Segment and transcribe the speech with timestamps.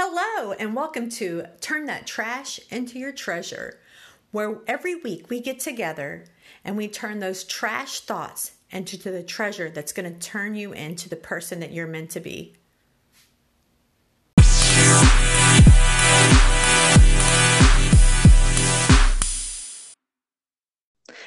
[0.00, 3.80] Hello, and welcome to Turn That Trash into Your Treasure,
[4.30, 6.26] where every week we get together
[6.64, 11.08] and we turn those trash thoughts into the treasure that's going to turn you into
[11.08, 12.54] the person that you're meant to be.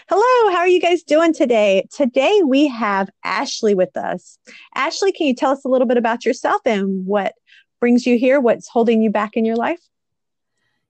[0.08, 1.88] Hello, how are you guys doing today?
[1.92, 4.38] Today we have Ashley with us.
[4.76, 7.34] Ashley, can you tell us a little bit about yourself and what
[7.82, 8.40] brings you here?
[8.40, 9.82] What's holding you back in your life?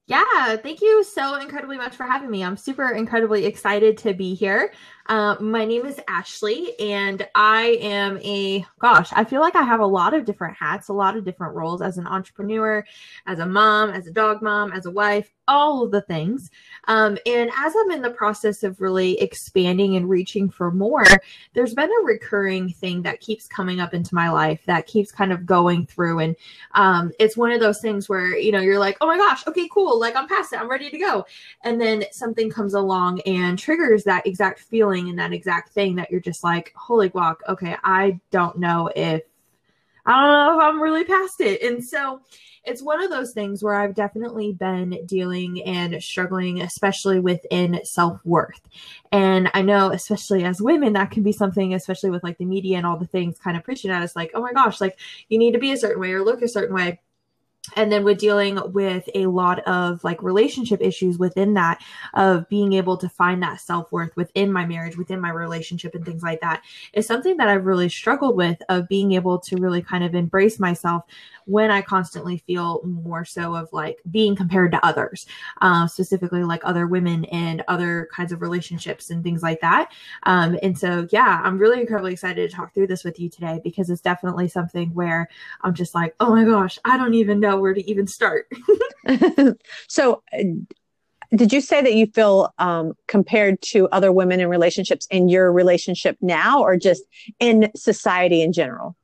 [0.07, 2.43] Yeah, thank you so incredibly much for having me.
[2.43, 4.73] I'm super incredibly excited to be here.
[5.07, 9.79] Uh, my name is Ashley, and I am a gosh, I feel like I have
[9.79, 12.85] a lot of different hats, a lot of different roles as an entrepreneur,
[13.25, 16.49] as a mom, as a dog mom, as a wife, all of the things.
[16.87, 21.05] Um, and as I'm in the process of really expanding and reaching for more,
[21.53, 25.33] there's been a recurring thing that keeps coming up into my life that keeps kind
[25.33, 26.19] of going through.
[26.19, 26.35] And
[26.73, 29.67] um, it's one of those things where, you know, you're like, oh my gosh, okay,
[29.71, 29.99] cool.
[29.99, 30.59] Like I'm past it.
[30.59, 31.25] I'm ready to go.
[31.63, 35.95] And then something comes along and triggers that exact feeling feeling in that exact thing
[35.95, 39.23] that you're just like, holy guac, okay, I don't know if
[40.03, 41.61] I don't know if I'm really past it.
[41.61, 42.21] And so
[42.63, 48.19] it's one of those things where I've definitely been dealing and struggling, especially within self
[48.25, 48.61] worth.
[49.11, 52.77] And I know, especially as women, that can be something, especially with like the media
[52.77, 54.97] and all the things kind of preaching at us, like, oh my gosh, like
[55.29, 56.99] you need to be a certain way or look a certain way
[57.75, 61.79] and then with dealing with a lot of like relationship issues within that
[62.15, 66.23] of being able to find that self-worth within my marriage within my relationship and things
[66.23, 70.03] like that is something that i've really struggled with of being able to really kind
[70.03, 71.03] of embrace myself
[71.45, 75.25] when I constantly feel more so of like being compared to others,
[75.61, 79.91] uh, specifically like other women and other kinds of relationships and things like that.
[80.23, 83.59] Um, and so, yeah, I'm really incredibly excited to talk through this with you today
[83.63, 85.29] because it's definitely something where
[85.61, 88.47] I'm just like, oh my gosh, I don't even know where to even start.
[89.87, 90.43] so, uh,
[91.33, 95.51] did you say that you feel um, compared to other women in relationships in your
[95.51, 97.03] relationship now or just
[97.39, 98.97] in society in general?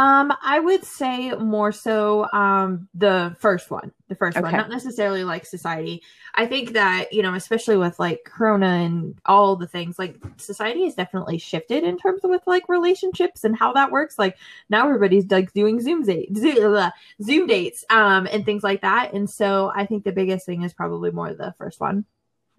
[0.00, 4.44] Um, I would say more so um the first one, the first okay.
[4.44, 6.02] one, not necessarily like society.
[6.34, 10.84] I think that you know, especially with like Corona and all the things, like society
[10.84, 14.18] has definitely shifted in terms of with like relationships and how that works.
[14.18, 14.38] Like
[14.70, 16.40] now everybody's like doing Zoom dates,
[17.22, 19.12] Zoom dates, um, and things like that.
[19.12, 22.06] And so I think the biggest thing is probably more the first one.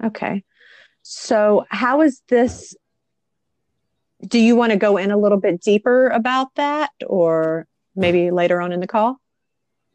[0.04, 0.44] Okay.
[1.02, 2.76] So how is this
[4.28, 8.62] do you want to go in a little bit deeper about that or maybe later
[8.62, 9.20] on in the call?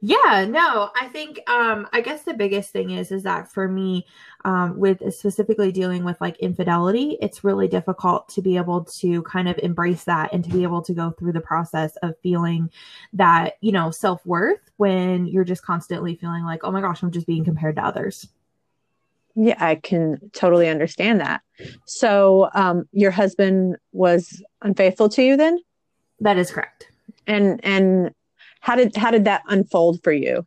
[0.00, 4.06] Yeah, no, I think um I guess the biggest thing is is that for me
[4.44, 9.48] um with specifically dealing with like infidelity, it's really difficult to be able to kind
[9.48, 12.70] of embrace that and to be able to go through the process of feeling
[13.14, 17.26] that, you know, self-worth when you're just constantly feeling like, "Oh my gosh, I'm just
[17.26, 18.28] being compared to others."
[19.36, 21.42] Yeah, I can totally understand that.
[21.84, 25.58] So, um, your husband was unfaithful to you then?
[26.20, 26.90] That is correct.
[27.26, 28.12] And and
[28.60, 30.46] how did how did that unfold for you?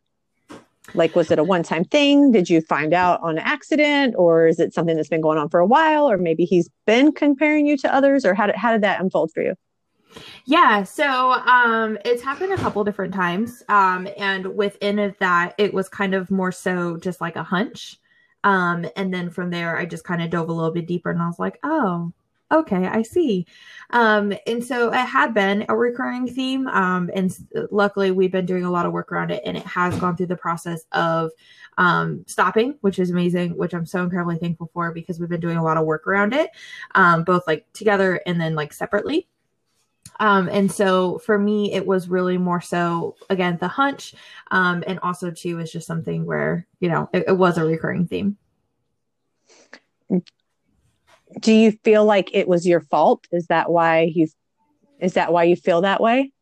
[0.92, 2.32] Like, was it a one time thing?
[2.32, 5.60] Did you find out on accident, or is it something that's been going on for
[5.60, 8.82] a while, or maybe he's been comparing you to others, or how did how did
[8.82, 9.54] that unfold for you?
[10.46, 15.72] Yeah, so um, it's happened a couple different times, um, and within of that, it
[15.72, 17.99] was kind of more so just like a hunch
[18.44, 21.20] um, and then from there, I just kind of dove a little bit deeper and
[21.20, 22.12] I was like, oh,
[22.52, 23.46] okay, I see.
[23.90, 26.66] Um, and so it had been a recurring theme.
[26.68, 27.36] Um, and
[27.70, 30.26] luckily, we've been doing a lot of work around it and it has gone through
[30.26, 31.30] the process of
[31.78, 35.56] um, stopping, which is amazing, which I'm so incredibly thankful for because we've been doing
[35.56, 36.50] a lot of work around it,
[36.94, 39.28] um, both like together and then like separately.
[40.18, 44.14] Um, and so for me, it was really more so again the hunch,
[44.50, 48.06] um, and also too is just something where you know it, it was a recurring
[48.06, 48.36] theme.
[51.40, 53.26] Do you feel like it was your fault?
[53.30, 54.28] Is that why you?
[54.98, 56.32] Is that why you feel that way?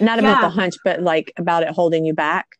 [0.00, 0.48] Not about yeah.
[0.48, 2.56] the hunch, but like about it holding you back.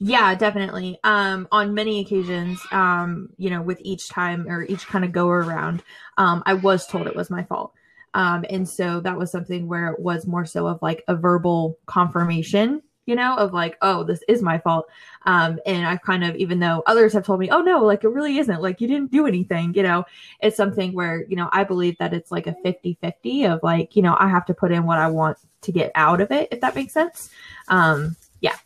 [0.00, 0.98] Yeah, definitely.
[1.04, 5.28] Um, on many occasions, um, you know, with each time or each kind of go
[5.28, 5.82] around,
[6.18, 7.72] um, I was told it was my fault.
[8.14, 11.78] Um, and so that was something where it was more so of like a verbal
[11.86, 14.86] confirmation, you know, of like, oh, this is my fault.
[15.26, 18.08] Um, and I've kind of, even though others have told me, oh no, like it
[18.08, 20.04] really isn't, like you didn't do anything, you know,
[20.40, 23.96] it's something where, you know, I believe that it's like a 50 50 of like,
[23.96, 26.48] you know, I have to put in what I want to get out of it,
[26.52, 27.30] if that makes sense.
[27.68, 28.56] Um, yeah.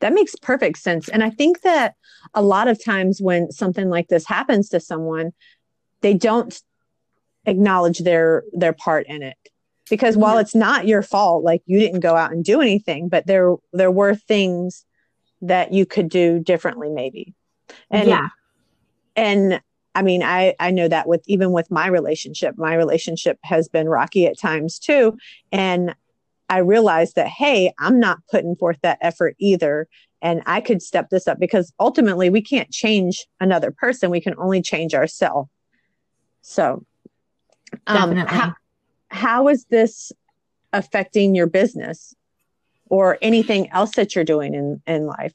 [0.00, 1.08] That makes perfect sense.
[1.08, 1.94] And I think that
[2.34, 5.32] a lot of times when something like this happens to someone,
[6.00, 6.58] they don't
[7.46, 9.36] acknowledge their their part in it.
[9.88, 10.42] Because while mm-hmm.
[10.42, 13.90] it's not your fault like you didn't go out and do anything but there there
[13.90, 14.84] were things
[15.42, 17.34] that you could do differently maybe.
[17.90, 18.28] And yeah.
[19.16, 19.60] and
[19.94, 23.88] i mean i i know that with even with my relationship my relationship has been
[23.88, 25.16] rocky at times too.
[25.50, 25.94] And
[26.48, 29.88] i realized that hey i'm not putting forth that effort either.
[30.22, 34.10] And i could step this up because ultimately we can't change another person.
[34.10, 35.48] We can only change ourselves.
[36.42, 36.84] So
[37.86, 38.54] um how,
[39.08, 40.12] how is this
[40.72, 42.14] affecting your business
[42.88, 45.34] or anything else that you're doing in in life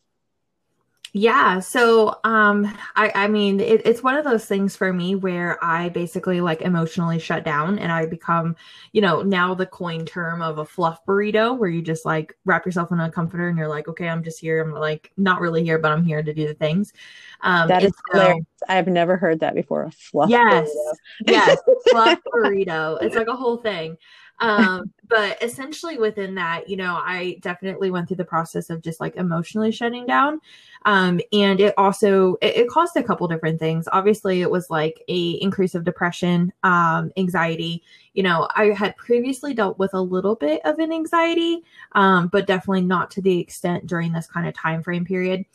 [1.18, 1.60] Yeah.
[1.62, 2.66] So, um,
[2.98, 6.62] I, I mean, it, it's one of those things for me where I basically like
[6.62, 8.58] emotionally shut down and I become,
[8.92, 12.66] you know, now the coin term of a fluff burrito where you just like wrap
[12.66, 14.62] yourself in a comforter and you're like, okay, I'm just here.
[14.62, 16.92] I'm like not really here, but I'm here to do the things.
[17.40, 20.68] Um, that and so- hilarious i've never heard that before a fluff Yes.
[20.70, 21.32] burrito.
[21.32, 21.60] yes
[21.92, 23.96] fluff burrito it's like a whole thing
[24.40, 29.00] um but essentially within that you know i definitely went through the process of just
[29.00, 30.40] like emotionally shutting down.
[30.86, 33.88] Um and it also it, it caused a couple different things.
[33.92, 37.82] Obviously it was like a increase of depression um anxiety.
[38.14, 42.48] You know i had previously dealt with a little bit of an anxiety um but
[42.48, 45.46] definitely not to the extent during this kind of time frame period.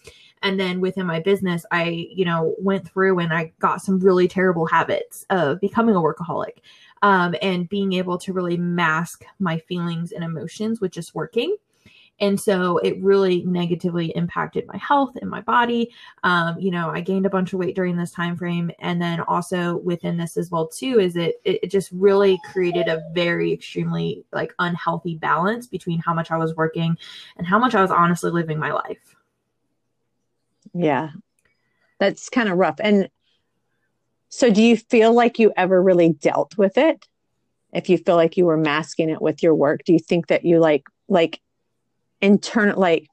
[0.42, 4.26] And then within my business i you know went through and i got some really
[4.26, 6.60] terrible habits of becoming a workaholic
[7.02, 11.56] um, and being able to really mask my feelings and emotions with just working
[12.22, 15.90] and so it really negatively impacted my health and my body
[16.22, 19.20] um, you know i gained a bunch of weight during this time frame and then
[19.22, 24.24] also within this as well too is it it just really created a very extremely
[24.32, 26.96] like unhealthy balance between how much i was working
[27.36, 29.16] and how much i was honestly living my life
[30.74, 31.10] Yeah.
[31.98, 32.76] That's kind of rough.
[32.80, 33.08] And
[34.30, 37.04] so do you feel like you ever really dealt with it?
[37.72, 40.44] If you feel like you were masking it with your work, do you think that
[40.44, 41.40] you like like
[42.20, 43.08] internal like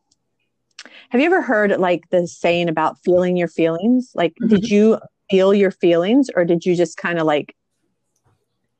[1.10, 4.12] have you ever heard like the saying about feeling your feelings?
[4.14, 5.00] Like did you
[5.30, 7.56] feel your feelings or did you just kind of like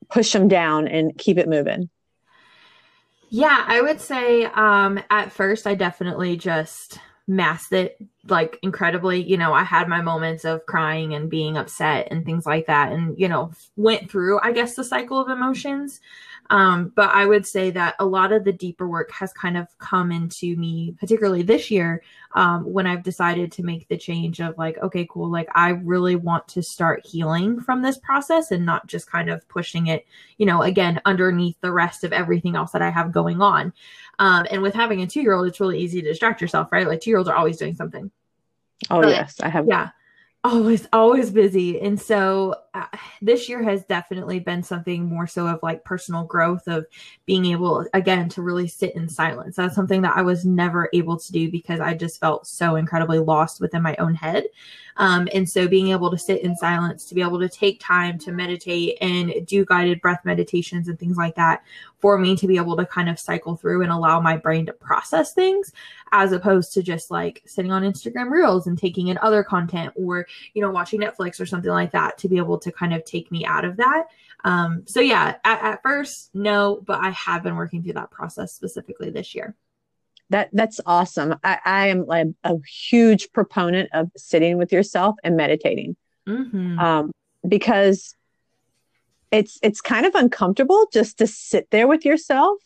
[0.08, 1.90] push them down and keep it moving?
[3.30, 9.22] Yeah, I would say um at first I definitely just masked it like incredibly.
[9.22, 12.92] You know, I had my moments of crying and being upset and things like that
[12.92, 16.00] and you know, went through I guess the cycle of emotions.
[16.50, 19.66] Um but I would say that a lot of the deeper work has kind of
[19.78, 22.02] come into me particularly this year
[22.34, 26.16] um when I've decided to make the change of like okay, cool, like I really
[26.16, 30.06] want to start healing from this process and not just kind of pushing it
[30.38, 33.72] you know, again, underneath the rest of everything else that I have going on.
[34.20, 36.86] Um, and with having a two year old, it's really easy to distract yourself, right?
[36.86, 38.10] Like two year olds are always doing something.
[38.90, 39.90] Oh But- yes, I have Yeah.
[40.44, 41.80] Always, always busy.
[41.80, 42.86] And so uh,
[43.22, 46.86] this year has definitely been something more so of like personal growth of
[47.26, 49.56] being able, again, to really sit in silence.
[49.56, 53.18] That's something that I was never able to do because I just felt so incredibly
[53.18, 54.44] lost within my own head.
[54.98, 58.18] Um, and so being able to sit in silence, to be able to take time
[58.18, 61.62] to meditate and do guided breath meditations and things like that
[62.00, 64.72] for me to be able to kind of cycle through and allow my brain to
[64.72, 65.72] process things
[66.10, 70.26] as opposed to just like sitting on Instagram reels and taking in other content or,
[70.54, 73.30] you know, watching Netflix or something like that to be able to kind of take
[73.30, 74.06] me out of that.
[74.44, 78.52] Um, so yeah, at, at first, no, but I have been working through that process
[78.52, 79.54] specifically this year.
[80.30, 81.34] that that's awesome.
[81.42, 85.96] I, I am like a huge proponent of sitting with yourself and meditating.
[86.28, 86.78] Mm-hmm.
[86.78, 87.10] um,
[87.46, 88.14] because
[89.30, 92.58] it's it's kind of uncomfortable just to sit there with yourself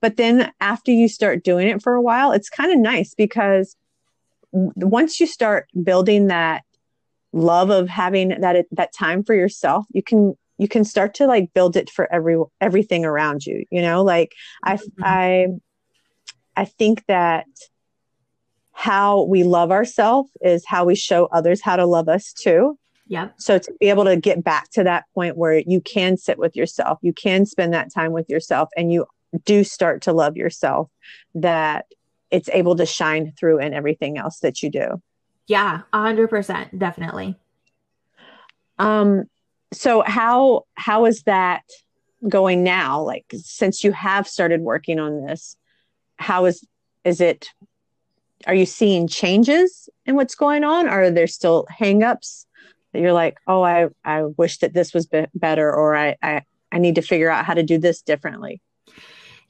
[0.00, 3.76] but then after you start doing it for a while it's kind of nice because
[4.52, 6.62] once you start building that
[7.34, 11.52] love of having that that time for yourself you can you can start to like
[11.52, 15.02] build it for every everything around you you know like i mm-hmm.
[15.04, 15.46] i
[16.56, 17.46] i think that
[18.72, 23.34] how we love ourselves is how we show others how to love us too Yep.
[23.36, 26.56] so to be able to get back to that point where you can sit with
[26.56, 29.04] yourself, you can spend that time with yourself, and you
[29.44, 30.88] do start to love yourself,
[31.34, 31.84] that
[32.30, 35.02] it's able to shine through in everything else that you do.
[35.46, 37.36] Yeah, a hundred percent, definitely.
[38.78, 39.24] Um,
[39.72, 41.62] so how how is that
[42.28, 43.02] going now?
[43.02, 45.56] Like since you have started working on this,
[46.16, 46.66] how is
[47.04, 47.50] is it?
[48.46, 50.86] Are you seeing changes in what's going on?
[50.86, 52.44] Are there still hangups
[52.92, 56.42] that you're like, oh, I I wish that this was be- better, or I, I
[56.72, 58.60] I need to figure out how to do this differently.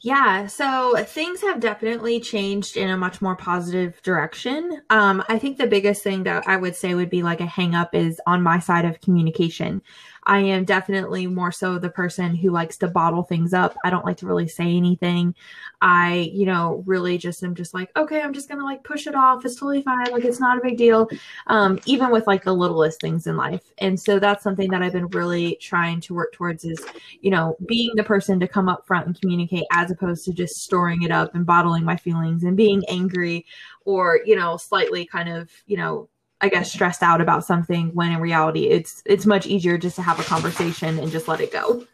[0.04, 4.82] Yeah, so things have definitely changed in a much more positive direction.
[4.90, 7.74] Um, I think the biggest thing that I would say would be like a hang
[7.74, 9.80] up is on my side of communication.
[10.26, 13.76] I am definitely more so the person who likes to bottle things up.
[13.84, 15.34] I don't like to really say anything.
[15.80, 19.14] I, you know, really just am just like, okay, I'm just gonna like push it
[19.14, 19.44] off.
[19.44, 20.10] It's totally fine.
[20.10, 21.08] Like it's not a big deal.
[21.48, 23.62] Um, even with like the littlest things in life.
[23.78, 26.84] And so that's something that I've been really trying to work towards is,
[27.20, 30.62] you know, being the person to come up front and communicate as opposed to just
[30.62, 33.44] storing it up and bottling my feelings and being angry
[33.84, 36.08] or, you know, slightly kind of, you know,
[36.40, 40.02] I guess stressed out about something when in reality it's it's much easier just to
[40.02, 41.86] have a conversation and just let it go.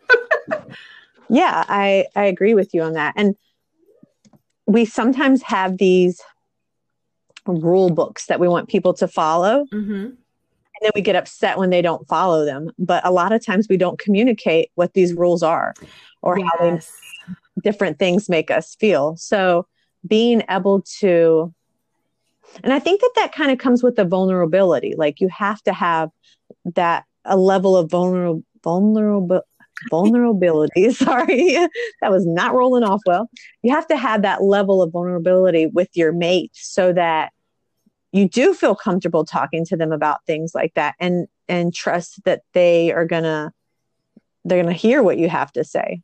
[1.28, 3.14] yeah, I I agree with you on that.
[3.16, 3.36] And
[4.66, 6.20] we sometimes have these
[7.46, 9.64] rule books that we want people to follow.
[9.72, 10.04] Mm-hmm.
[10.04, 12.70] And then we get upset when they don't follow them.
[12.78, 15.74] But a lot of times we don't communicate what these rules are
[16.22, 16.48] or yes.
[16.48, 16.80] how they,
[17.62, 19.16] different things make us feel.
[19.16, 19.66] So
[20.06, 21.52] being able to
[22.62, 25.72] and i think that that kind of comes with the vulnerability like you have to
[25.72, 26.10] have
[26.64, 29.42] that a level of vulnerable vulnerable
[29.88, 31.54] vulnerability sorry
[32.00, 33.30] that was not rolling off well.
[33.62, 37.32] You have to have that level of vulnerability with your mate so that
[38.12, 42.42] you do feel comfortable talking to them about things like that and and trust that
[42.52, 43.52] they are gonna
[44.44, 46.00] they're gonna hear what you have to say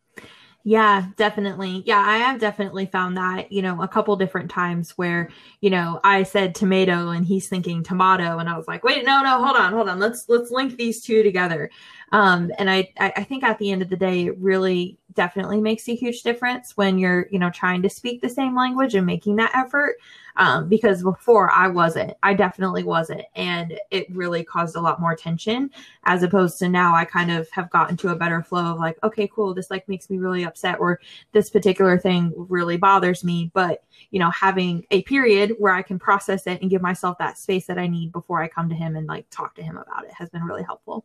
[0.69, 1.85] yeah, definitely.
[1.87, 5.31] Yeah, I have definitely found that, you know, a couple different times where,
[5.61, 9.23] you know, I said tomato and he's thinking tomato and I was like, wait, no,
[9.23, 10.01] no, hold on, hold on.
[10.01, 11.71] Let's let's link these two together.
[12.13, 15.89] Um, and I I think at the end of the day, it really definitely makes
[15.89, 19.37] a huge difference when you're, you know, trying to speak the same language and making
[19.37, 19.97] that effort
[20.37, 22.15] um, because before I wasn't.
[22.23, 23.23] I definitely wasn't.
[23.35, 25.71] And it really caused a lot more tension
[26.05, 28.99] as opposed to now I kind of have gotten to a better flow of like,
[29.03, 31.01] okay, cool, this like makes me really upset or
[31.33, 33.51] this particular thing really bothers me.
[33.55, 37.39] But, you know, having a period where I can process it and give myself that
[37.39, 40.05] space that I need before I come to him and like talk to him about
[40.05, 41.05] it has been really helpful.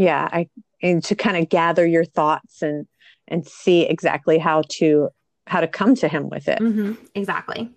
[0.00, 0.48] Yeah, I
[0.82, 2.86] and to kind of gather your thoughts and
[3.28, 5.10] and see exactly how to
[5.46, 6.58] how to come to him with it.
[6.58, 7.70] Mm-hmm, exactly.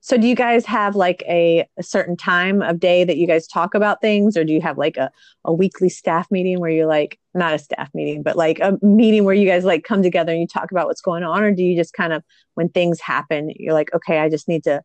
[0.00, 3.46] So do you guys have like a, a, certain time of day that you guys
[3.46, 5.10] talk about things or do you have like a,
[5.44, 9.24] a weekly staff meeting where you're like not a staff meeting, but like a meeting
[9.24, 11.42] where you guys like come together and you talk about what's going on?
[11.42, 12.22] Or do you just kind of
[12.54, 14.82] when things happen, you're like, okay, I just need to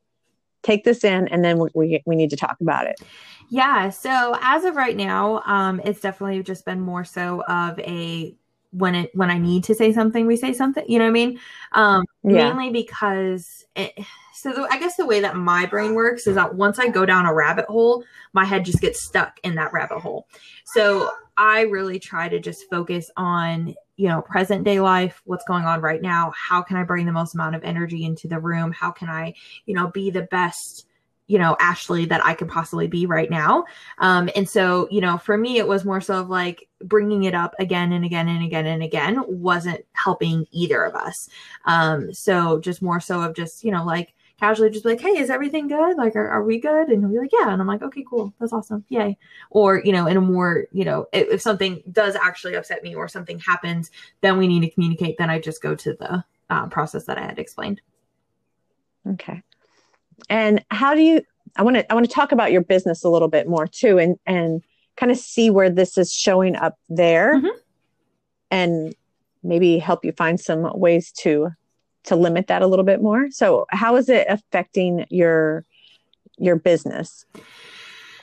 [0.64, 3.00] take this in and then we, we, we need to talk about it?
[3.50, 3.90] Yeah.
[3.90, 8.36] So as of right now, um, it's definitely just been more so of a
[8.72, 10.84] when it when I need to say something, we say something.
[10.88, 11.40] You know what I mean?
[11.72, 12.52] Um, yeah.
[12.52, 13.98] Mainly because it,
[14.34, 17.06] so the, I guess the way that my brain works is that once I go
[17.06, 20.28] down a rabbit hole, my head just gets stuck in that rabbit hole.
[20.66, 25.66] So I really try to just focus on you know present day life what's going
[25.66, 28.72] on right now how can i bring the most amount of energy into the room?
[28.72, 29.34] How can i
[29.66, 30.86] you know be the best
[31.26, 33.66] you know ashley that i could possibly be right now?
[33.98, 37.34] Um and so you know for me it was more so of like bringing it
[37.34, 41.28] up again and again and again and again wasn't helping either of us.
[41.66, 45.18] Um so just more so of just you know like casually just be like hey
[45.18, 45.98] is everything good?
[45.98, 46.90] Like are, are we good?
[46.90, 47.52] And he'll be like yeah.
[47.52, 48.34] And i'm like okay cool.
[48.40, 48.86] That's awesome.
[48.90, 49.18] Yay.
[49.50, 52.96] Or you know in a more you know if, if something does actually upset me
[52.96, 53.92] or something happens
[54.22, 57.22] then we need to communicate then i just go to the uh, process that i
[57.22, 57.82] had explained.
[59.08, 59.42] Okay.
[60.30, 61.22] And how do you
[61.56, 63.98] i want to i want to talk about your business a little bit more too
[63.98, 64.64] and and
[64.98, 67.58] kind of see where this is showing up there mm-hmm.
[68.52, 68.96] and
[69.44, 71.50] maybe help you find some ways to
[72.08, 75.64] to limit that a little bit more so how is it affecting your
[76.38, 77.26] your business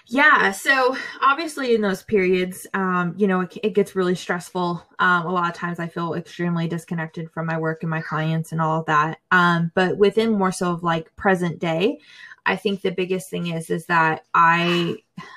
[0.06, 0.52] yeah.
[0.52, 4.84] So obviously, in those periods, um, you know, it, it gets really stressful.
[4.98, 8.52] Um, a lot of times I feel extremely disconnected from my work and my clients
[8.52, 9.18] and all of that.
[9.30, 12.00] Um, but within more so of like present day,
[12.44, 14.96] I think the biggest thing is, is that I,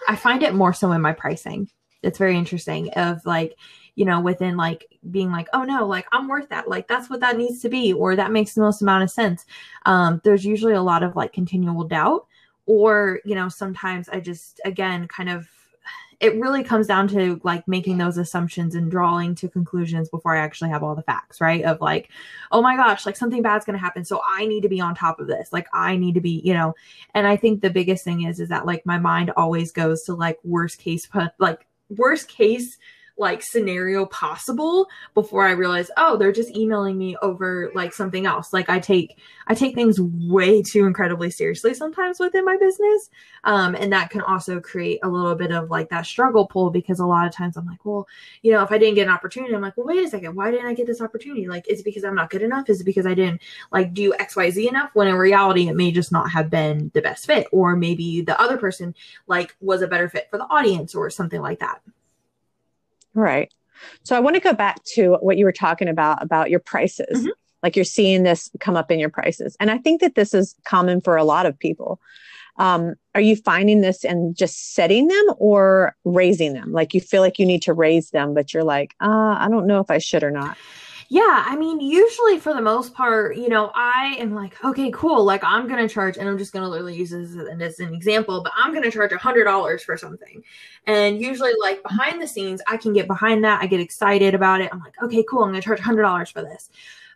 [0.09, 1.69] I find it more so in my pricing.
[2.03, 3.55] It's very interesting of like,
[3.97, 6.69] you know, within like being like, oh no, like I'm worth that.
[6.69, 9.45] Like that's what that needs to be, or that makes the most amount of sense.
[9.85, 12.27] Um, there's usually a lot of like continual doubt
[12.67, 15.47] or you know sometimes i just again kind of
[16.19, 20.39] it really comes down to like making those assumptions and drawing to conclusions before i
[20.39, 22.09] actually have all the facts right of like
[22.51, 24.93] oh my gosh like something bad's going to happen so i need to be on
[24.93, 26.75] top of this like i need to be you know
[27.13, 30.13] and i think the biggest thing is is that like my mind always goes to
[30.13, 31.07] like worst case
[31.39, 32.77] like worst case
[33.17, 38.53] like scenario possible before I realize, oh, they're just emailing me over like something else.
[38.53, 43.09] Like I take I take things way too incredibly seriously sometimes within my business.
[43.43, 46.99] Um, and that can also create a little bit of like that struggle pull because
[46.99, 48.07] a lot of times I'm like, well,
[48.41, 50.51] you know, if I didn't get an opportunity, I'm like, well, wait a second, why
[50.51, 51.47] didn't I get this opportunity?
[51.47, 52.69] Like, is it because I'm not good enough?
[52.69, 54.91] Is it because I didn't like do XYZ enough?
[54.93, 58.39] When in reality, it may just not have been the best fit, or maybe the
[58.39, 58.93] other person
[59.27, 61.81] like was a better fit for the audience or something like that.
[63.17, 63.51] Right.
[64.03, 67.25] So I want to go back to what you were talking about about your prices.
[67.25, 67.31] Mhm.
[67.63, 69.57] Like you're seeing this come up in your prices.
[69.59, 71.99] And I think that this is common for a lot of people.
[72.57, 76.71] Um, are you finding this and just setting them or raising them?
[76.71, 79.67] Like you feel like you need to raise them, but you're like, uh, I don't
[79.67, 80.57] know if I should or not.
[81.09, 85.23] Yeah, I mean, usually for the most part, you know, I am like, okay, cool.
[85.23, 87.93] Like, I'm going to charge, and I'm just going to literally use this as, an
[87.93, 90.43] example, but I'm going to charge a $100 for something.
[90.85, 93.61] And usually, like, behind the scenes, I can get behind that.
[93.61, 94.69] I get excited about it.
[94.73, 95.43] I'm like, okay, cool.
[95.43, 96.69] I'm going to charge $100 for this.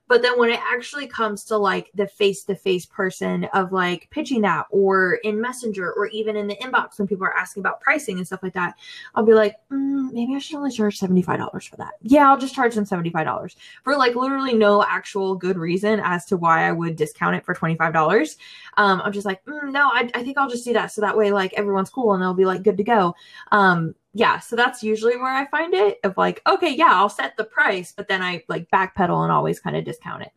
[0.07, 4.09] But then when it actually comes to like the face to face person of like
[4.11, 7.79] pitching that or in Messenger or even in the inbox when people are asking about
[7.79, 8.75] pricing and stuff like that,
[9.15, 11.93] I'll be like, mm, maybe I should only charge $75 for that.
[12.01, 16.37] Yeah, I'll just charge them $75 for like literally no actual good reason as to
[16.37, 18.35] why I would discount it for $25.
[18.77, 20.91] Um, I'm just like, mm, no, I, I think I'll just do that.
[20.91, 23.15] So that way, like everyone's cool and they'll be like good to go.
[23.51, 27.37] Um, yeah, so that's usually where I find it of like, okay, yeah, I'll set
[27.37, 30.31] the price, but then I like backpedal and always kind of discount it.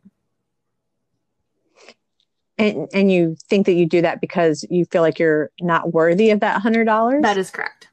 [2.57, 6.29] And and you think that you do that because you feel like you're not worthy
[6.29, 7.21] of that hundred dollars?
[7.21, 7.89] That is correct.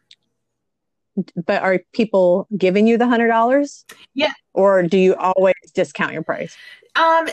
[1.46, 3.84] but are people giving you the hundred dollars?
[4.14, 4.32] Yeah.
[4.54, 6.56] Or do you always discount your price?
[6.94, 7.26] Um,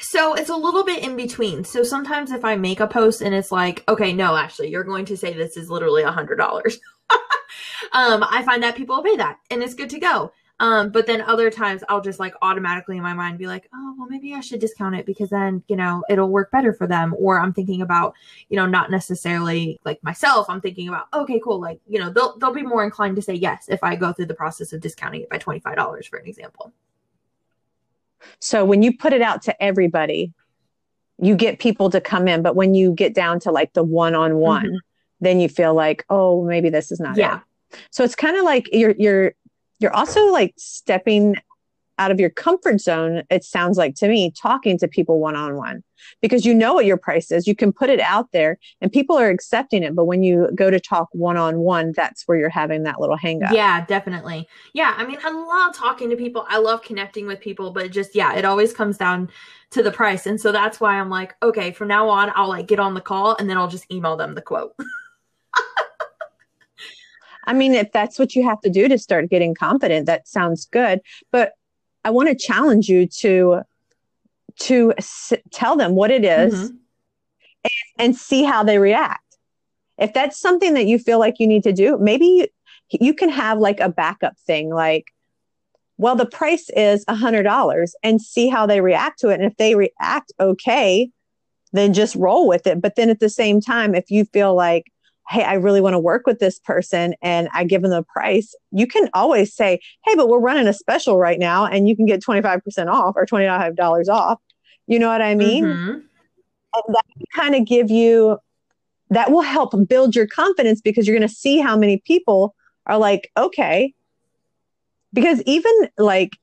[0.00, 1.64] so it's a little bit in between.
[1.64, 5.06] So sometimes if I make a post and it's like, okay, no, actually, you're going
[5.06, 6.78] to say this is literally a hundred dollars.
[7.92, 10.32] um, I find that people obey that and it's good to go.
[10.60, 13.94] Um, but then other times I'll just like automatically in my mind be like, oh,
[13.96, 17.14] well, maybe I should discount it because then, you know, it'll work better for them.
[17.16, 18.14] Or I'm thinking about,
[18.48, 20.46] you know, not necessarily like myself.
[20.48, 21.60] I'm thinking about, okay, cool.
[21.60, 24.26] Like, you know, they'll, they'll be more inclined to say yes if I go through
[24.26, 26.72] the process of discounting it by $25, for an example.
[28.40, 30.32] So when you put it out to everybody,
[31.20, 34.16] you get people to come in, but when you get down to like the one
[34.16, 34.80] on one,
[35.20, 37.40] then you feel like, oh, maybe this is not Yeah.
[37.72, 37.78] it.
[37.90, 39.32] So it's kind of like you're you're
[39.78, 41.36] you're also like stepping
[41.98, 45.56] out of your comfort zone, it sounds like to me, talking to people one on
[45.56, 45.82] one.
[46.22, 47.48] Because you know what your price is.
[47.48, 49.96] You can put it out there and people are accepting it.
[49.96, 53.16] But when you go to talk one on one, that's where you're having that little
[53.16, 53.50] hang up.
[53.52, 54.48] Yeah, definitely.
[54.74, 56.46] Yeah, I mean, I love talking to people.
[56.48, 59.28] I love connecting with people, but just yeah, it always comes down
[59.70, 60.26] to the price.
[60.26, 63.00] And so that's why I'm like, okay, from now on, I'll like get on the
[63.00, 64.74] call and then I'll just email them the quote.
[67.44, 70.66] I mean, if that's what you have to do to start getting confident, that sounds
[70.66, 71.00] good.
[71.32, 71.52] But
[72.04, 73.62] I want to challenge you to
[74.60, 76.78] to s- tell them what it is Mhm.
[77.98, 79.38] and see how they react.
[79.98, 82.46] If that's something that you feel like you need to do, maybe you,
[83.00, 85.06] you can have like a backup thing, like,
[85.96, 89.34] well, the price is a hundred dollars, and see how they react to it.
[89.40, 91.10] And if they react okay,
[91.72, 92.80] then just roll with it.
[92.80, 94.90] But then at the same time, if you feel like
[95.28, 98.54] hey, I really want to work with this person and I give them the price,
[98.70, 102.06] you can always say, hey, but we're running a special right now and you can
[102.06, 104.40] get 25% off or $25 off.
[104.86, 105.64] You know what I mean?
[105.64, 106.02] Mhm.
[106.74, 108.38] And that kind of give you,
[109.10, 112.54] that will help build your confidence because you're going to see how many people
[112.86, 113.94] are like, okay.
[115.12, 116.36] Because even like,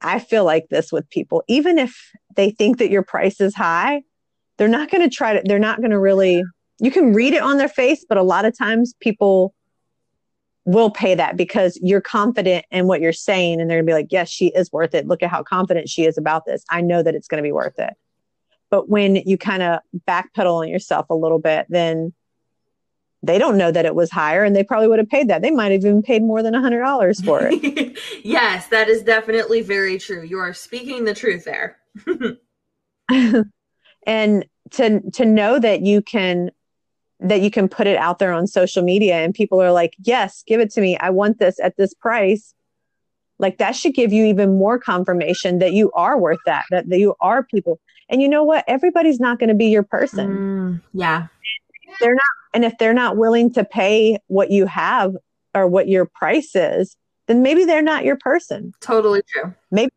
[0.00, 4.02] I feel like this with people, even if they think that your price is high,
[4.58, 6.44] they're not going to try to, they're not going to really,
[6.80, 9.54] you can read it on their face, but a lot of times people
[10.64, 14.12] will pay that because you're confident in what you're saying and they're gonna be like,
[14.12, 15.06] yes, she is worth it.
[15.06, 16.62] Look at how confident she is about this.
[16.70, 17.94] I know that it's gonna be worth it.
[18.70, 22.12] But when you kind of backpedal on yourself a little bit, then
[23.22, 25.42] they don't know that it was higher and they probably would have paid that.
[25.42, 27.98] They might have even paid more than a hundred dollars for it.
[28.24, 30.22] yes, that is definitely very true.
[30.22, 31.78] You are speaking the truth there.
[34.06, 36.50] and to to know that you can
[37.20, 40.42] that you can put it out there on social media and people are like yes
[40.46, 42.54] give it to me i want this at this price
[43.40, 46.98] like that should give you even more confirmation that you are worth that that, that
[46.98, 50.80] you are people and you know what everybody's not going to be your person Mm,
[50.92, 51.26] yeah.
[52.00, 52.22] They're not.
[52.54, 55.16] And if they're not willing to pay what you have
[55.54, 59.52] or what your price is then maybe they're not your person Totally true.
[59.70, 59.92] Maybe.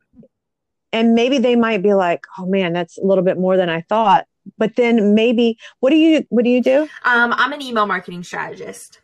[0.91, 3.81] and maybe they might be like oh man that's a little bit more than i
[3.81, 4.25] thought
[4.57, 8.23] but then maybe what do you what do you do Um, I'm an email marketing
[8.23, 9.01] strategist.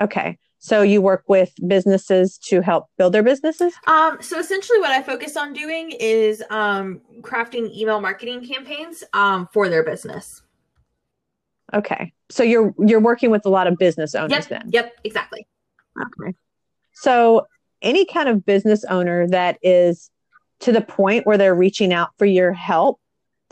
[0.00, 4.90] okay so you work with businesses to help build their businesses Um, so essentially what
[4.92, 10.42] I focus on doing is um crafting email marketing campaigns um for their business.
[11.74, 14.48] okay so you're you're working with a lot of business owners Yep.
[14.48, 15.46] then Yep, exactly.
[16.00, 16.34] okay
[16.94, 17.46] so
[17.82, 20.10] any kind of business owner that is
[20.60, 23.00] to the point where they're reaching out for your help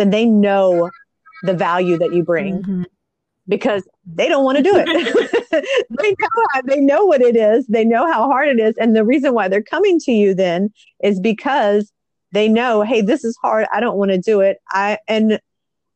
[0.01, 0.91] then they know
[1.43, 2.85] the value that you bring Mhm.
[3.47, 4.89] because they don't want to do it.
[6.01, 7.67] they know they know what it is.
[7.67, 10.71] They know how hard it is, and the reason why they're coming to you then
[11.03, 11.93] is because
[12.33, 13.67] they know, hey, this is hard.
[13.73, 14.59] I don't want to do it.
[14.71, 15.39] I and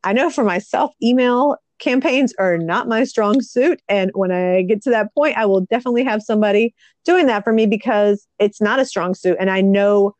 [0.03, 3.81] I know for myself, email campaigns are not my strong suit.
[3.89, 6.73] And when I get to that point, I will definitely have somebody
[7.05, 9.37] doing that for me because it's not a strong suit.
[9.39, 10.15] And I know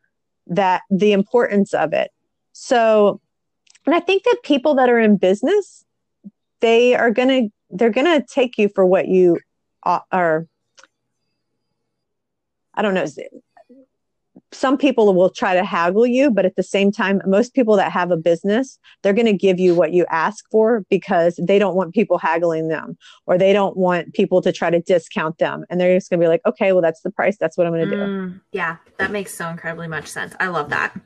[0.48, 2.10] that the importance of it.
[2.52, 3.20] So,
[3.86, 5.84] and I think that people that are in business,
[6.60, 9.38] they are going to, they're going to take you for what you
[9.82, 10.46] are.
[12.74, 13.06] I don't know
[14.52, 17.92] some people will try to haggle you, but at the same time, most people that
[17.92, 21.74] have a business, they're going to give you what you ask for because they don't
[21.74, 22.96] want people haggling them
[23.26, 25.64] or they don't want people to try to discount them.
[25.68, 27.36] And they're just going to be like, okay, well, that's the price.
[27.38, 28.40] That's what I'm going to mm, do.
[28.52, 30.34] Yeah, that makes so incredibly much sense.
[30.38, 30.98] I love that.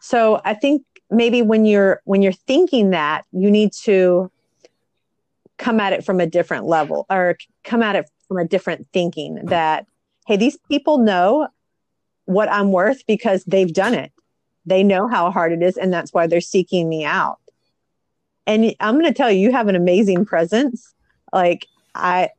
[0.00, 4.30] So I think maybe when you're when you're thinking that, you need to
[5.58, 9.34] come at it from a different level or come at it from a different thinking
[9.44, 9.86] that
[10.26, 11.48] hey, these people know
[12.24, 14.12] what I'm worth because they've done it.
[14.64, 17.38] They know how hard it is, and that's why they're seeking me out.
[18.46, 20.94] And I'm going to tell you, you have an amazing presence.
[21.32, 22.30] Like I,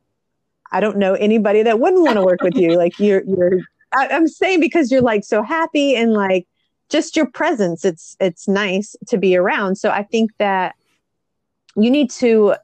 [0.70, 2.76] I don't know anybody that wouldn't want to work with you.
[2.76, 3.60] Like you're, you're.
[3.92, 6.46] I, I'm saying because you're like so happy and like
[6.92, 7.84] just your presence.
[7.84, 9.76] It's it's nice to be around.
[9.76, 10.76] So I think that
[11.74, 12.54] you need to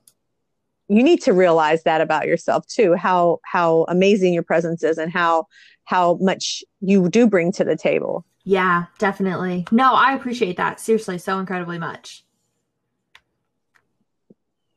[0.88, 5.10] you need to realize that about yourself too how how amazing your presence is and
[5.10, 5.46] how
[5.84, 8.24] how much you do bring to the table.
[8.44, 9.66] Yeah, definitely.
[9.72, 10.80] No, I appreciate that.
[10.80, 12.24] Seriously, so incredibly much.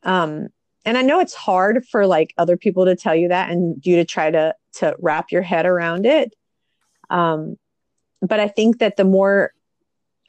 [0.02, 0.48] Um,
[0.84, 3.96] and I know it's hard for like other people to tell you that and you
[3.96, 6.34] to try to to wrap your head around it.
[7.10, 7.56] Um,
[8.22, 9.52] but I think that the more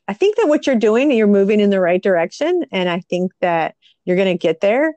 [0.08, 2.66] I think that what you're doing, you're moving in the right direction.
[2.72, 4.96] And I think that you're gonna get there.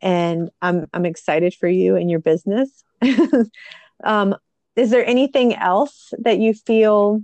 [0.00, 2.84] And I'm I'm excited for you and your business.
[4.04, 4.34] um,
[4.76, 7.22] is there anything else that you feel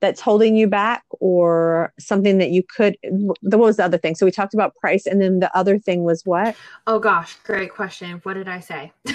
[0.00, 4.26] that's holding you back or something that you could what was the other thing so
[4.26, 6.54] we talked about price and then the other thing was what
[6.86, 8.92] oh gosh great question what did i say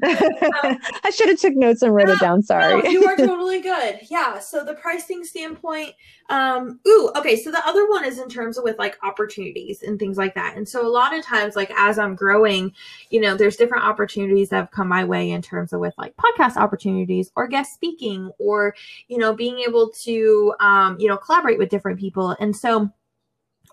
[0.04, 2.42] I should have took notes and wrote no, it down.
[2.42, 2.82] Sorry.
[2.82, 4.00] No, you are totally good.
[4.10, 4.38] Yeah.
[4.38, 5.94] So the pricing standpoint,
[6.28, 7.36] um, ooh, okay.
[7.36, 10.56] So the other one is in terms of with like opportunities and things like that.
[10.56, 12.72] And so a lot of times, like as I'm growing,
[13.10, 16.14] you know, there's different opportunities that have come my way in terms of with like
[16.16, 18.74] podcast opportunities or guest speaking or,
[19.08, 22.36] you know, being able to, um, you know, collaborate with different people.
[22.38, 22.90] And so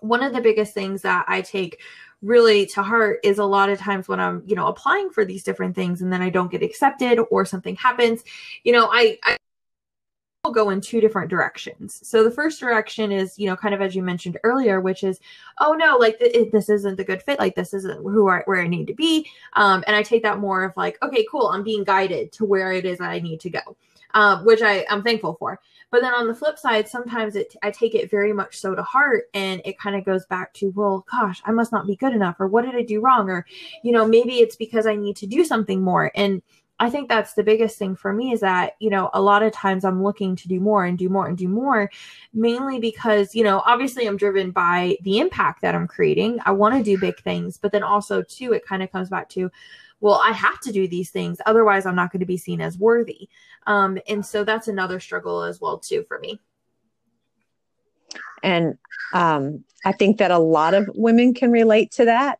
[0.00, 1.80] one of the biggest things that I take
[2.22, 5.42] really to heart is a lot of times when I'm, you know, applying for these
[5.42, 8.24] different things and then I don't get accepted or something happens,
[8.64, 9.36] you know, I, I
[10.52, 12.00] go in two different directions.
[12.02, 15.20] So the first direction is, you know, kind of as you mentioned earlier, which is,
[15.60, 17.38] oh no, like th- this isn't the good fit.
[17.38, 19.28] Like this isn't who I, where I need to be.
[19.54, 21.48] Um, and I take that more of like, okay, cool.
[21.48, 23.76] I'm being guided to where it is that I need to go,
[24.14, 25.60] uh, which I, I'm thankful for.
[25.90, 28.82] But then on the flip side, sometimes it I take it very much so to
[28.82, 32.12] heart and it kind of goes back to, well, gosh, I must not be good
[32.12, 33.46] enough or what did I do wrong or
[33.82, 36.42] you know, maybe it's because I need to do something more and
[36.78, 39.52] I think that's the biggest thing for me is that, you know, a lot of
[39.52, 41.90] times I'm looking to do more and do more and do more,
[42.34, 46.38] mainly because, you know, obviously I'm driven by the impact that I'm creating.
[46.44, 49.30] I want to do big things, but then also, too, it kind of comes back
[49.30, 49.50] to,
[50.00, 51.38] well, I have to do these things.
[51.46, 53.28] Otherwise, I'm not going to be seen as worthy.
[53.66, 56.40] Um, and so that's another struggle as well, too, for me.
[58.42, 58.78] And
[59.12, 62.38] um, I think that a lot of women can relate to that.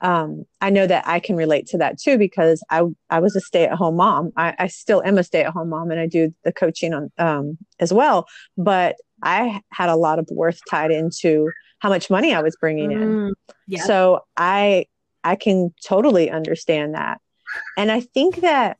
[0.00, 3.40] Um, I know that I can relate to that too because I I was a
[3.40, 4.32] stay at home mom.
[4.36, 7.10] I, I, still am a stay at home mom, and I do the coaching on
[7.16, 8.26] um, as well.
[8.58, 12.90] But I had a lot of worth tied into how much money I was bringing
[12.90, 12.98] in.
[12.98, 13.32] Mm,
[13.66, 13.84] yeah.
[13.84, 14.86] So I
[15.24, 17.20] I can totally understand that.
[17.76, 18.78] And I think that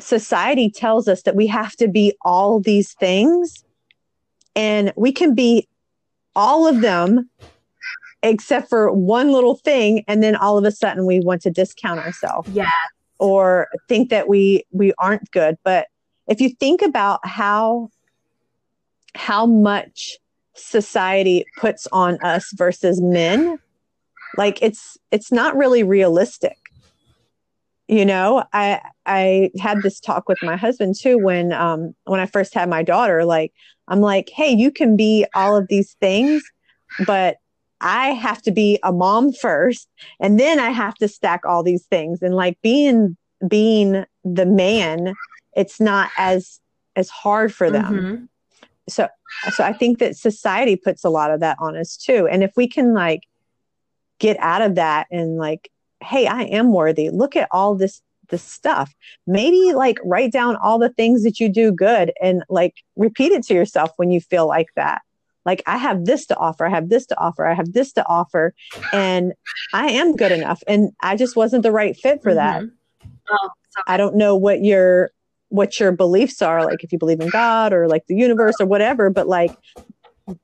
[0.00, 3.64] society tells us that we have to be all these things
[4.54, 5.68] and we can be
[6.36, 7.28] all of them
[8.22, 12.00] except for one little thing and then all of a sudden we want to discount
[12.00, 12.70] ourselves yeah
[13.18, 15.88] or think that we we aren't good but
[16.28, 17.88] if you think about how
[19.14, 20.16] how much
[20.54, 23.58] society puts on us versus men
[24.36, 26.58] like it's it's not really realistic.
[27.88, 32.26] You know i i had this talk with my husband too when um when i
[32.26, 33.50] first had my daughter like
[33.88, 36.42] i'm like hey you can be all of these things
[37.06, 37.38] but
[37.80, 39.88] i have to be a mom first
[40.20, 42.20] and then i have to stack all these things.
[42.20, 43.16] And like being
[43.48, 45.14] being the man
[45.56, 46.60] it's not as
[46.94, 47.94] as hard for them.
[47.94, 48.24] Mm-hmm.
[48.90, 49.08] so
[49.50, 52.28] so i think that society puts a lot of that on us too.
[52.28, 53.22] And if we can like
[54.18, 57.10] get out of that and like hey i am worthy.
[57.10, 58.00] Look at all this
[58.30, 58.94] this stuff.
[59.26, 63.42] Maybe like write down all the things that you do good and like repeat it
[63.44, 65.02] to yourself when you feel like that.
[65.44, 66.66] Like i have this to offer.
[66.66, 67.46] I have this to offer.
[67.46, 68.54] I have this to offer.
[68.92, 69.32] And
[69.72, 70.62] i am good enough.
[70.66, 72.62] And i just wasn't the right fit for that.
[72.62, 72.70] Mhm.
[73.30, 73.50] Oh,
[73.86, 75.10] i don't know what your
[75.50, 78.66] what your beliefs are like if you believe in god or like the universe or
[78.66, 79.52] whatever but like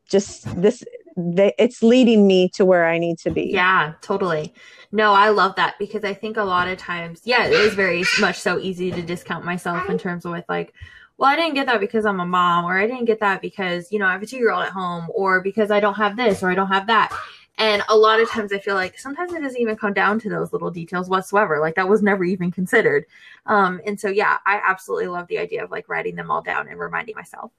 [0.09, 0.85] just this
[1.17, 4.53] they, it's leading me to where i need to be Yeah, totally.
[4.95, 8.05] No, I love that because I think a lot of times, yeah, it is very
[8.21, 10.73] much so easy to discount myself in terms of with like,
[11.19, 13.91] well, I didn't get that because I'm a mom, or I didn't get that because,
[13.91, 16.17] you know, I have a two year old at home, or because I don't have
[16.17, 17.13] this, or I don't have that.
[17.59, 20.29] And a lot of times I feel like sometimes it doesn't even come down to
[20.29, 21.61] those little details whatsoever.
[21.61, 23.05] Like that was never even considered.
[23.47, 26.69] Um, and so, yeah, I absolutely love the idea of like writing them all down
[26.69, 27.53] and reminding myself.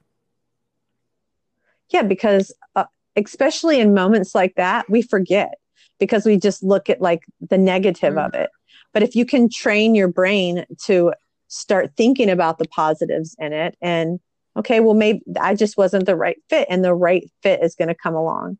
[1.90, 5.56] Yeah, because uh, especially in moments like that, we forget
[6.00, 8.26] because we just look at like the negative Mhm.
[8.28, 8.50] of it.
[8.94, 11.14] But if you can train your brain to
[11.48, 14.20] start thinking about the positives in it and
[14.58, 17.90] okay, well maybe I just wasn't the right fit and the right fit is going
[17.90, 18.58] to come along.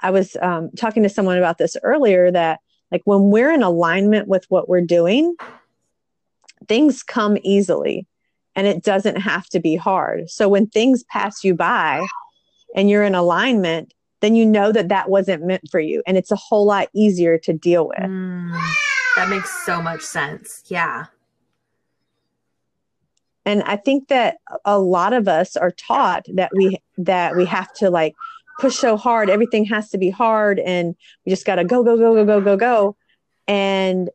[0.00, 4.28] I was um, talking to someone about this earlier that like when we're in alignment
[4.28, 5.36] with what we're doing,
[6.68, 8.06] things come easily
[8.54, 10.28] and it doesn't have to be hard.
[10.30, 12.06] So when things pass you by
[12.74, 16.02] and you're in alignment, then you know that that wasn't meant for you.
[16.06, 17.98] And it's a whole lot easier to deal with.
[17.98, 18.52] Mm,
[19.16, 20.62] that makes so much sense.
[20.66, 21.06] Yeah.
[23.44, 27.72] And I think that a lot of us are taught that we that we have
[27.74, 28.14] to like
[28.60, 30.94] push so hard, everything has to be hard and
[31.26, 32.96] we just got to go go go go go go go
[33.48, 34.10] and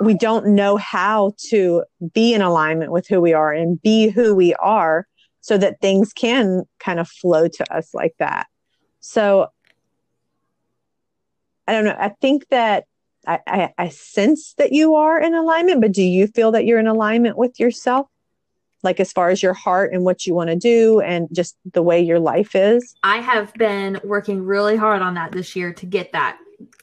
[0.00, 4.34] we don't know how to be in alignment with who we are and be who
[4.34, 5.06] we are
[5.40, 8.46] so that things can kind of flow to us like that.
[9.00, 9.48] So
[11.66, 11.96] I don't know.
[11.98, 12.84] I think that
[13.26, 16.78] I, I, I sense that you are in alignment, but do you feel that you're
[16.78, 18.06] in alignment with yourself?
[18.82, 21.82] Like as far as your heart and what you want to do and just the
[21.82, 22.94] way your life is?
[23.02, 26.38] I have been working really hard on that this year to get that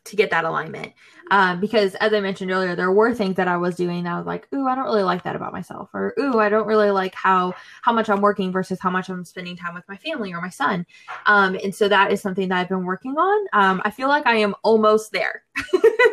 [0.06, 0.94] to get that alignment.
[1.32, 4.18] Um, because as I mentioned earlier, there were things that I was doing that I
[4.18, 6.92] was like, ooh, I don't really like that about myself, or ooh, I don't really
[6.92, 10.34] like how how much I'm working versus how much I'm spending time with my family
[10.34, 10.86] or my son.
[11.26, 13.48] Um, and so that is something that I've been working on.
[13.54, 15.44] Um, I feel like I am almost there.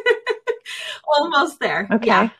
[1.06, 1.88] almost there.
[1.92, 2.06] Okay.
[2.06, 2.30] Yeah.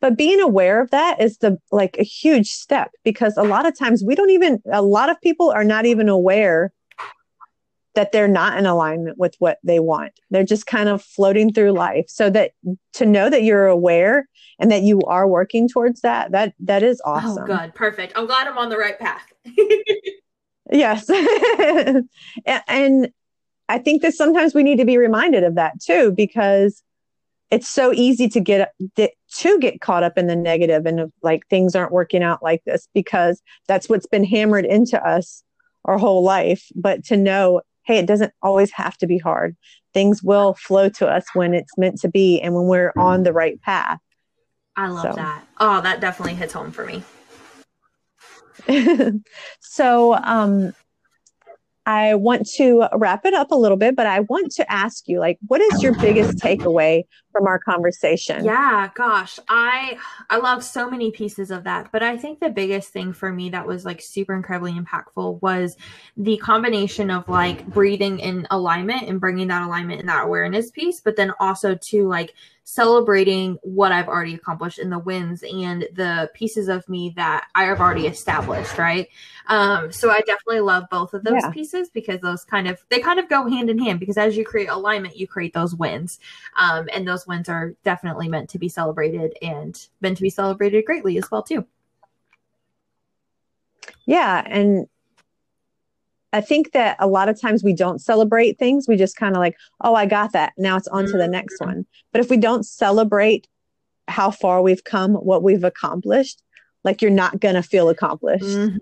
[0.00, 3.76] But being aware of that is the like a huge step because a lot of
[3.76, 6.72] times we don't even a lot of people are not even aware
[7.94, 10.12] that they're not in alignment with what they want.
[10.30, 12.06] They're just kind of floating through life.
[12.08, 12.52] So that
[12.94, 17.00] to know that you're aware and that you are working towards that, that that is
[17.04, 17.44] oh, awesome.
[17.44, 17.74] Oh, good.
[17.74, 18.12] Perfect.
[18.16, 19.32] I'm glad I'm on the right path.
[20.70, 21.08] Yes.
[22.46, 23.08] and, and
[23.68, 26.82] I think that sometimes we need to be reminded of that too, because
[27.50, 31.74] it's so easy to get to get caught up in the negative and like things
[31.74, 35.42] aren't working out like this because that's what's been hammered into us
[35.86, 36.66] our whole life.
[36.74, 39.56] But to know, hey, it doesn't always have to be hard.
[39.94, 43.32] Things will flow to us when it's meant to be and when we're on the
[43.32, 43.98] right path.
[44.76, 45.16] I love So.
[45.16, 45.44] that.
[45.58, 47.02] Oh, that definitely hits home for me.
[49.60, 50.74] so um
[51.88, 55.20] I want to wrap it up a little bit, but I want to ask you,
[55.20, 58.44] like, what is your biggest takeaway from our conversation?
[58.44, 59.96] Yeah, gosh, I
[60.28, 63.48] I love so many pieces of that, but I think the biggest thing for me
[63.50, 65.78] that was like super incredibly impactful was
[66.18, 71.00] the combination of like breathing in alignment and bringing that alignment and that awareness piece,
[71.00, 72.34] but then also to like
[72.68, 77.64] celebrating what I've already accomplished and the wins and the pieces of me that I
[77.64, 79.08] have already established, right?
[79.46, 81.50] Um, so I definitely love both of those Yeah.
[81.50, 84.44] pieces because those kind of they kind of go hand in hand because as you
[84.44, 86.20] create alignment, you create those wins.
[86.58, 90.84] Um, and those wins are definitely meant to be celebrated and meant to be celebrated
[90.84, 91.66] greatly as well too.
[94.04, 94.42] Yeah.
[94.44, 94.88] And
[96.32, 98.86] I think that a lot of times we don't celebrate things.
[98.86, 100.52] We just kind of like, oh, I got that.
[100.58, 101.86] Now it's on to the next one.
[102.12, 103.48] But if we don't celebrate
[104.08, 106.42] how far we've come, what we've accomplished,
[106.84, 108.44] like you're not going to feel accomplished.
[108.44, 108.78] Mhm.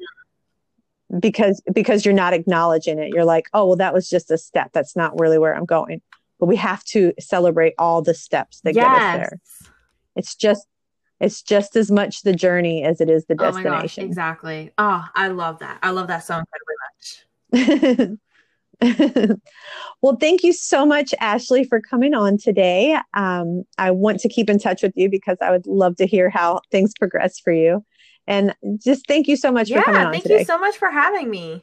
[1.20, 4.72] because because you're not acknowledging it you're like oh well that was just a step
[4.72, 6.00] that's not really where i'm going
[6.40, 9.40] but we have to celebrate all the steps that get us there
[10.16, 10.66] it's just
[11.20, 14.72] it's just as much the journey as it is the Oh my gosh, destination exactly.
[14.78, 15.78] Oh, I love that.
[15.80, 17.24] I love that so incredibly much.
[20.02, 22.98] well thank you so much ashley for coming on today.
[23.14, 26.28] Um, i want to keep in touch with you because i would love to hear
[26.30, 27.84] how things progress for you.
[28.26, 30.38] And just thank you so much for coming Yeah, on thank today.
[30.40, 31.62] you so much for having me.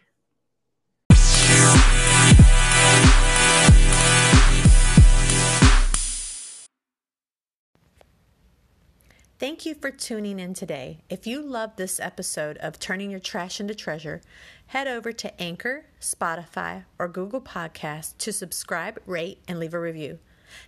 [9.43, 10.99] Thank you for tuning in today.
[11.10, 14.21] If you loved this episode of Turning Your Trash into Treasure,
[14.67, 20.19] head over to Anchor, Spotify, or Google Podcasts to subscribe, rate, and leave a review.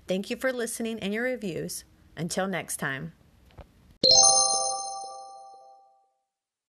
[0.10, 1.86] Thank you for listening and your reviews.
[2.18, 3.14] Until next time.